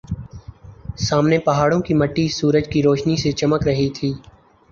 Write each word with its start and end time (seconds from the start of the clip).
سامنے 0.99 1.37
پہاڑوں 1.39 1.79
کی 1.81 1.93
مٹی 1.93 2.27
سورج 2.29 2.67
کی 2.69 2.81
روشنی 2.83 3.15
سے 3.17 3.31
چمک 3.33 3.67
رہی 3.67 3.89
تھی 3.95 4.13